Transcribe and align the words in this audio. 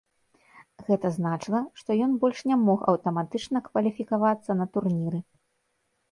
Гэта 0.85 1.09
значыла, 1.17 1.59
што 1.81 1.97
ён 2.05 2.15
больш 2.23 2.39
не 2.51 2.57
мог 2.61 2.79
аўтаматычна 2.93 3.57
кваліфікавацца 3.67 4.51
на 4.63 4.67
турніры. 4.79 5.19